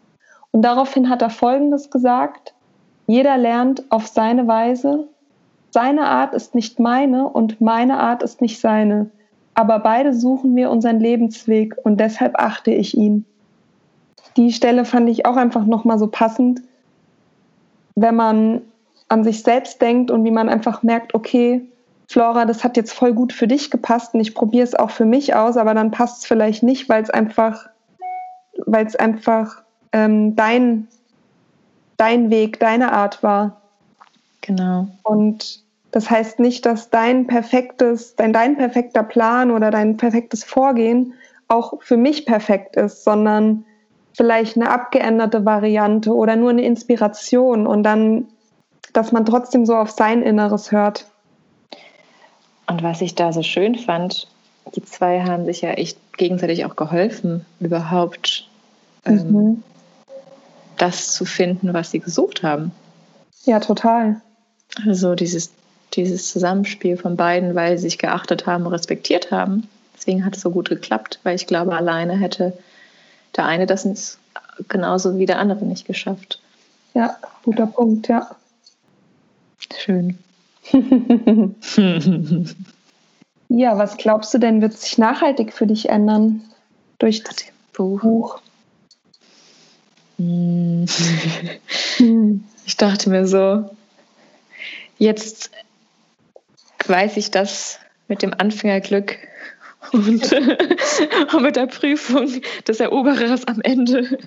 Und 0.50 0.62
daraufhin 0.62 1.08
hat 1.08 1.22
er 1.22 1.30
Folgendes 1.30 1.90
gesagt. 1.90 2.54
Jeder 3.06 3.38
lernt 3.38 3.90
auf 3.90 4.06
seine 4.06 4.46
Weise. 4.46 5.08
Seine 5.70 6.06
Art 6.06 6.34
ist 6.34 6.54
nicht 6.54 6.78
meine 6.78 7.28
und 7.28 7.60
meine 7.60 7.98
Art 7.98 8.22
ist 8.22 8.40
nicht 8.42 8.60
seine. 8.60 9.10
Aber 9.54 9.78
beide 9.78 10.12
suchen 10.12 10.54
wir 10.56 10.70
unseren 10.70 11.00
Lebensweg 11.00 11.76
und 11.84 11.98
deshalb 11.98 12.38
achte 12.38 12.72
ich 12.72 12.96
ihn 12.96 13.24
die 14.36 14.52
Stelle 14.52 14.84
fand 14.84 15.08
ich 15.08 15.26
auch 15.26 15.36
einfach 15.36 15.64
nochmal 15.66 15.98
so 15.98 16.06
passend, 16.06 16.62
wenn 17.94 18.14
man 18.14 18.62
an 19.10 19.24
sich 19.24 19.42
selbst 19.42 19.82
denkt 19.82 20.10
und 20.10 20.24
wie 20.24 20.30
man 20.30 20.48
einfach 20.48 20.82
merkt, 20.82 21.14
okay, 21.14 21.68
Flora, 22.08 22.44
das 22.44 22.64
hat 22.64 22.76
jetzt 22.76 22.92
voll 22.92 23.12
gut 23.12 23.32
für 23.32 23.46
dich 23.46 23.70
gepasst 23.70 24.14
und 24.14 24.20
ich 24.20 24.34
probiere 24.34 24.64
es 24.64 24.74
auch 24.74 24.90
für 24.90 25.04
mich 25.04 25.34
aus, 25.34 25.56
aber 25.56 25.74
dann 25.74 25.90
passt 25.90 26.20
es 26.20 26.26
vielleicht 26.26 26.62
nicht, 26.62 26.88
weil 26.88 27.02
es 27.02 27.10
einfach, 27.10 27.68
weil 28.66 28.86
es 28.86 28.96
einfach 28.96 29.62
ähm, 29.92 30.34
dein, 30.34 30.88
dein 31.96 32.30
Weg, 32.30 32.58
deine 32.58 32.92
Art 32.92 33.22
war. 33.22 33.60
Genau. 34.40 34.88
Und 35.02 35.62
das 35.90 36.10
heißt 36.10 36.38
nicht, 36.38 36.66
dass 36.66 36.90
dein 36.90 37.26
perfektes, 37.26 38.16
dein, 38.16 38.32
dein 38.32 38.56
perfekter 38.56 39.02
Plan 39.02 39.50
oder 39.50 39.70
dein 39.70 39.96
perfektes 39.96 40.44
Vorgehen 40.44 41.14
auch 41.48 41.82
für 41.82 41.96
mich 41.96 42.26
perfekt 42.26 42.76
ist, 42.76 43.02
sondern 43.02 43.64
vielleicht 44.16 44.56
eine 44.56 44.70
abgeänderte 44.70 45.44
Variante 45.44 46.14
oder 46.14 46.36
nur 46.36 46.50
eine 46.50 46.62
Inspiration 46.62 47.66
und 47.66 47.82
dann, 47.82 48.28
dass 48.92 49.12
man 49.12 49.24
trotzdem 49.24 49.66
so 49.66 49.76
auf 49.76 49.90
sein 49.90 50.22
Inneres 50.22 50.72
hört. 50.72 51.06
Und 52.66 52.82
was 52.82 53.00
ich 53.00 53.14
da 53.14 53.32
so 53.32 53.42
schön 53.42 53.74
fand, 53.76 54.28
die 54.74 54.84
zwei 54.84 55.22
haben 55.22 55.44
sich 55.44 55.62
ja 55.62 55.70
echt 55.70 55.98
gegenseitig 56.16 56.64
auch 56.64 56.76
geholfen, 56.76 57.44
überhaupt 57.58 58.48
ähm, 59.04 59.32
mhm. 59.32 59.62
das 60.76 61.12
zu 61.12 61.24
finden, 61.24 61.72
was 61.74 61.90
sie 61.90 62.00
gesucht 62.00 62.42
haben. 62.42 62.72
Ja, 63.44 63.58
total. 63.58 64.20
Also 64.86 65.14
dieses, 65.14 65.50
dieses 65.94 66.30
Zusammenspiel 66.30 66.96
von 66.96 67.16
beiden, 67.16 67.54
weil 67.54 67.76
sie 67.76 67.84
sich 67.84 67.98
geachtet 67.98 68.46
haben, 68.46 68.66
respektiert 68.66 69.30
haben. 69.30 69.68
Deswegen 69.96 70.24
hat 70.24 70.36
es 70.36 70.42
so 70.42 70.50
gut 70.50 70.68
geklappt, 70.68 71.20
weil 71.24 71.36
ich 71.36 71.46
glaube, 71.46 71.74
alleine 71.74 72.16
hätte 72.16 72.56
der 73.36 73.46
eine 73.46 73.66
das 73.66 74.18
genauso 74.68 75.18
wie 75.18 75.26
der 75.26 75.38
andere 75.38 75.64
nicht 75.64 75.86
geschafft. 75.86 76.40
Ja, 76.94 77.16
guter 77.44 77.66
Punkt, 77.66 78.08
ja. 78.08 78.30
Schön. 79.78 80.18
ja, 83.48 83.78
was 83.78 83.96
glaubst 83.96 84.34
du 84.34 84.38
denn, 84.38 84.60
wird 84.62 84.74
sich 84.74 84.98
nachhaltig 84.98 85.52
für 85.52 85.66
dich 85.66 85.88
ändern 85.88 86.42
durch 86.98 87.22
das 87.22 87.36
Buch? 87.72 88.00
Buch? 88.00 88.40
Hm. 90.18 90.86
Ich 92.66 92.76
dachte 92.76 93.10
mir 93.10 93.26
so, 93.26 93.68
jetzt 94.98 95.50
weiß 96.86 97.16
ich 97.16 97.32
das 97.32 97.80
mit 98.06 98.22
dem 98.22 98.32
Anfängerglück 98.32 99.18
und, 99.92 100.32
und 101.32 101.42
mit 101.42 101.56
der 101.56 101.66
Prüfung 101.66 102.40
des 102.68 102.78
Eroberers 102.78 103.44
am 103.46 103.60
Ende 103.62 104.18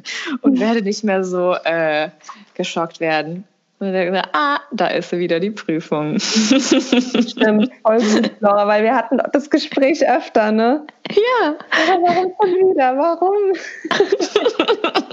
und 0.41 0.59
werde 0.59 0.81
nicht 0.81 1.05
mehr 1.05 1.23
so 1.23 1.53
äh, 1.53 2.09
geschockt 2.55 2.99
werden. 2.99 3.45
Und 3.83 3.93
dann, 3.93 4.15
ah, 4.33 4.59
da 4.71 4.87
ist 4.87 5.11
wieder 5.11 5.39
die 5.39 5.51
Prüfung. 5.51 6.17
Stimmt, 6.19 7.71
voll 7.85 7.99
gut, 7.99 8.31
Laura, 8.39 8.67
weil 8.67 8.83
wir 8.83 8.95
hatten 8.95 9.21
das 9.31 9.49
Gespräch 9.49 10.07
öfter, 10.07 10.51
ne? 10.51 10.85
Ja. 11.11 11.55
Aber 11.69 12.01
warum 12.01 12.33
schon 12.39 12.49
wieder? 12.69 12.97
Warum? 12.97 13.53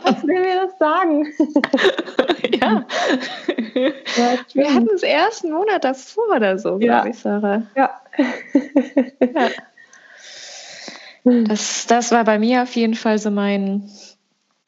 Was 0.05 0.23
will 0.25 0.41
mir 0.41 0.67
das 0.67 0.79
sagen? 0.79 1.27
ja. 2.63 2.87
ja 4.17 4.39
wir 4.55 4.75
hatten 4.75 4.89
es 4.95 5.03
erst 5.03 5.45
einen 5.45 5.55
Monat 5.55 5.85
davor 5.85 6.37
oder 6.37 6.59
so, 6.59 6.79
ja. 6.79 7.01
glaube 7.01 7.11
ich, 7.11 7.19
Sarah. 7.19 7.63
Ja. 7.75 7.91
ja. 9.21 9.49
Das, 11.25 11.87
das 11.87 12.13
war 12.13 12.25
bei 12.25 12.39
mir 12.39 12.63
auf 12.63 12.75
jeden 12.77 12.95
Fall 12.95 13.19
so 13.19 13.31
mein, 13.31 13.91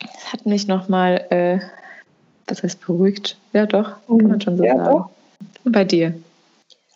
das 0.00 0.32
hat 0.32 0.44
mich 0.44 0.66
nochmal, 0.66 1.26
äh, 1.30 1.60
was 2.46 2.62
heißt 2.62 2.84
beruhigt? 2.84 3.36
Ja, 3.52 3.66
doch, 3.66 3.96
kann 4.06 4.16
man 4.18 4.40
schon 4.40 4.56
so 4.56 4.64
ja, 4.64 4.76
sagen. 4.76 4.90
Doch. 4.90 5.10
Und 5.64 5.72
bei 5.72 5.84
dir? 5.84 6.14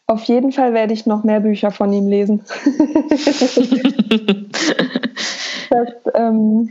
Auf 0.08 0.22
jeden 0.24 0.52
Fall 0.52 0.72
werde 0.72 0.94
ich 0.94 1.06
noch 1.06 1.24
mehr 1.24 1.40
Bücher 1.40 1.72
von 1.72 1.92
ihm 1.92 2.06
lesen. 2.06 2.44
das 5.70 5.88
ähm, 6.14 6.70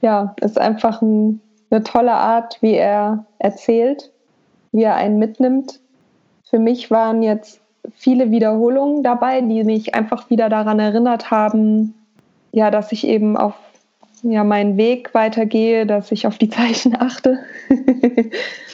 ja, 0.00 0.34
ist 0.40 0.58
einfach 0.58 1.02
ein, 1.02 1.40
eine 1.70 1.84
tolle 1.84 2.12
Art, 2.12 2.58
wie 2.62 2.74
er 2.74 3.26
erzählt, 3.38 4.10
wie 4.72 4.82
er 4.82 4.96
einen 4.96 5.18
mitnimmt. 5.18 5.78
Für 6.48 6.58
mich 6.58 6.90
waren 6.90 7.22
jetzt 7.22 7.60
viele 7.94 8.32
Wiederholungen 8.32 9.04
dabei, 9.04 9.40
die 9.40 9.62
mich 9.62 9.94
einfach 9.94 10.30
wieder 10.30 10.48
daran 10.48 10.80
erinnert 10.80 11.30
haben, 11.30 11.94
ja, 12.52 12.72
dass 12.72 12.90
ich 12.90 13.06
eben 13.06 13.36
auf 13.36 13.54
ja, 14.22 14.44
meinen 14.44 14.76
Weg 14.76 15.14
weitergehe, 15.14 15.86
dass 15.86 16.12
ich 16.12 16.26
auf 16.26 16.38
die 16.38 16.50
Zeichen 16.50 16.96
achte. 16.96 17.38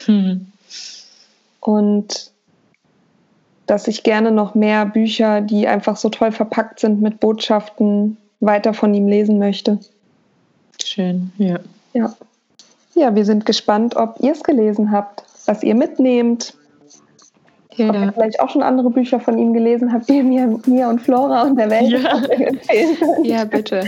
hm. 0.05 0.47
Und 1.59 2.31
dass 3.65 3.87
ich 3.87 4.03
gerne 4.03 4.31
noch 4.31 4.55
mehr 4.55 4.85
Bücher, 4.85 5.41
die 5.41 5.67
einfach 5.67 5.97
so 5.97 6.09
toll 6.09 6.31
verpackt 6.31 6.79
sind 6.79 7.01
mit 7.01 7.19
Botschaften, 7.19 8.17
weiter 8.39 8.73
von 8.73 8.93
ihm 8.93 9.07
lesen 9.07 9.39
möchte. 9.39 9.79
Schön, 10.81 11.31
ja. 11.37 11.59
Ja, 11.93 12.15
ja 12.95 13.15
wir 13.15 13.25
sind 13.25 13.45
gespannt, 13.45 13.95
ob 13.95 14.17
ihr 14.21 14.31
es 14.31 14.43
gelesen 14.43 14.91
habt, 14.91 15.23
was 15.45 15.63
ihr 15.63 15.75
mitnehmt, 15.75 16.53
ja. 17.77 17.89
Ob 17.89 17.95
ihr 17.95 18.11
vielleicht 18.13 18.39
auch 18.39 18.49
schon 18.49 18.63
andere 18.63 18.89
Bücher 18.89 19.19
von 19.19 19.37
ihm 19.37 19.53
gelesen 19.53 19.93
habt, 19.93 20.09
die 20.09 20.23
mir, 20.23 20.59
mir 20.65 20.87
und 20.87 20.99
Flora 21.01 21.43
und 21.43 21.57
der 21.57 21.69
Welt 21.69 21.91
ja. 21.91 22.17
empfehlen 22.17 22.59
könnt. 22.99 23.25
Ja, 23.27 23.45
bitte. 23.45 23.81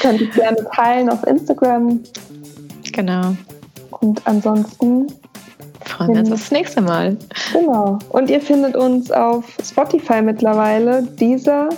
könnt 0.00 0.20
ihr 0.20 0.28
gerne 0.28 0.66
teilen 0.74 1.08
auf 1.08 1.26
Instagram. 1.26 2.00
Genau. 2.92 3.36
Und 4.00 4.20
ansonsten 4.26 5.06
freuen 5.84 6.14
wir 6.14 6.20
uns 6.20 6.32
aufs 6.32 6.50
nächste 6.50 6.80
Mal. 6.80 7.16
Genau. 7.52 7.98
Und 8.10 8.30
ihr 8.30 8.40
findet 8.40 8.76
uns 8.76 9.10
auf 9.10 9.56
Spotify 9.62 10.22
mittlerweile, 10.22 11.02
dieser, 11.02 11.68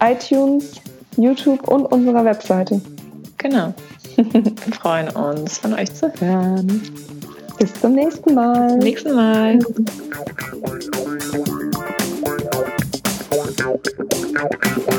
iTunes, 0.00 0.80
YouTube 1.16 1.66
und 1.68 1.86
unserer 1.86 2.24
Webseite. 2.24 2.80
Genau. 3.38 3.74
Wir 4.16 4.52
freuen 4.72 5.08
uns, 5.10 5.58
von 5.58 5.74
euch 5.74 5.94
zu 5.94 6.12
hören. 6.20 6.82
Bis 7.58 7.74
zum 7.74 7.94
nächsten 7.94 8.34
Mal. 8.34 8.62
Bis 8.62 8.70
zum 8.72 8.78
nächsten 8.78 9.14
Mal. 9.14 9.58
Thank. 13.58 14.88